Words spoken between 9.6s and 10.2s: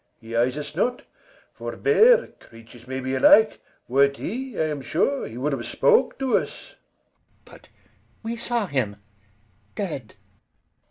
dead.